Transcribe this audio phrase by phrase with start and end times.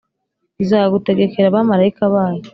[0.63, 2.43] “Izagutegekera abamarayika bayo,